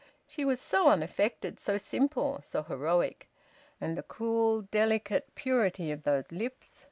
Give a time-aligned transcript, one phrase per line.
[0.25, 3.29] She was so unaffected, so simple, so heroic.
[3.79, 6.79] And the cool, delicate purity of those lips!